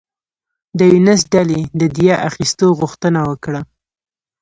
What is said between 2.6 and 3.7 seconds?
غوښتنه وکړه.